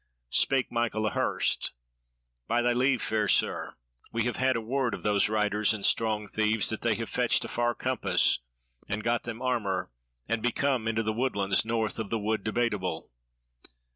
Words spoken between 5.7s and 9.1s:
and strong thieves that they have fetched a far compass, and